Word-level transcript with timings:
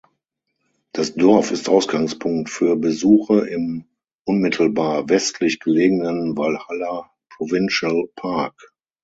Das 0.93 1.13
Dorf 1.13 1.51
ist 1.51 1.69
Ausgangspunkt 1.69 2.49
für 2.49 2.75
Besuche 2.75 3.47
im 3.47 3.85
unmittelbar 4.23 5.07
westlich 5.09 5.59
gelegenen 5.59 6.35
Valhalla 6.35 7.11
Provincial 7.29 8.07
Park. 8.15 8.73